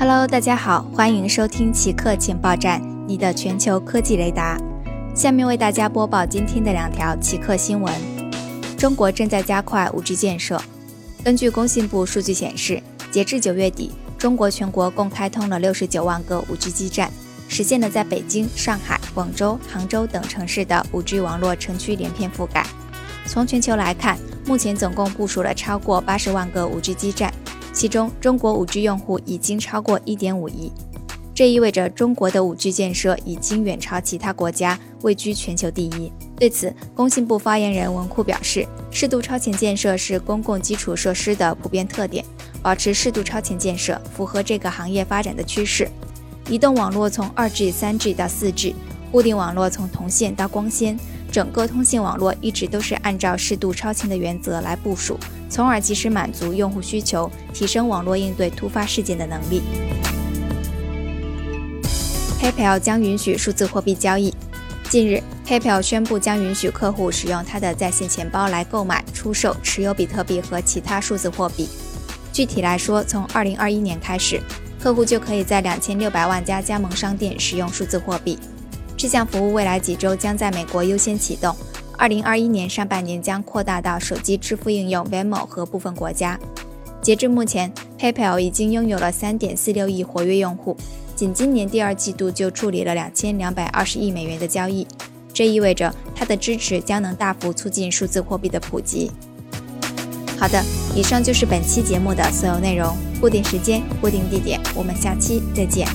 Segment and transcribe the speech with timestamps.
[0.00, 4.58] Hello，大家好，欢迎收听奇客情报站，你的全球科技雷达。
[5.14, 7.92] 下面为大家播报今天的两条奇客新闻：
[8.78, 10.58] 中国正在加快 5G 建设。
[11.22, 17.12] 根据工信部数据显示，截至九月底，中国全国共开通了六十九万个 5G 基站，
[17.46, 22.66] 实现了在北京、上海、广州、杭州等城市的 5G 网络城区连片覆盖。
[23.26, 27.30] 从全球来看，目前总共部署了超过八十万个 5G 基站，
[27.72, 30.72] 其中中国 5G 用户已经超过一点五亿。
[31.34, 36.12] 这意味着中国的 5G 建设已经远超其他国家，位居全球第一。
[36.36, 42.24] 对此，工信部发言人文库表示，适度超前建设是公共基础设施的普遍特点，
[42.62, 45.88] 保持适度超前建设符合这个行业发展的趋势。
[46.48, 48.74] 移动网络从 2G、3G 到 4G，
[49.10, 50.98] 固定网络从铜线到光纤。
[51.30, 59.62] 整个通信网络一直都是按照适度超前的原则来部署，从而及时满足用户需求，提升网络应对突发事件的能力。
[62.40, 64.34] PayPal 将允许数字货币交易。
[64.88, 71.68] 近日，PayPal 宣布将允许客户使用它的在线钱包来购买、出售、持有比特币和其他数字货币。
[72.32, 74.40] 具体来说，从2021年开始，
[74.82, 78.38] 客户就可以在2600万家加盟商店使用数字货币。
[79.00, 81.56] 这项服务未来几周将在美国优先启动，
[81.96, 86.38] 二零二一年上半年将扩大到手机支付应用 Venmo 和部分国家。
[87.00, 90.76] 截至目前，PayPal 已经拥有了三点四六亿活跃用户，
[91.16, 94.86] 仅今年第二季度就处理了两千两百二十亿美元的交易。
[95.32, 99.10] 这意味着它的支持将能大幅促进数字货币的普及。
[100.38, 100.62] 好的，
[100.94, 102.94] 以上就是本期节目的所有内容。
[103.18, 105.88] 固定时间，固定地点，我们下期再见。